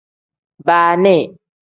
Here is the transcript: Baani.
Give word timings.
Baani. 0.65 1.15